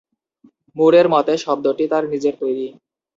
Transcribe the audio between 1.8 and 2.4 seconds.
তার নিজের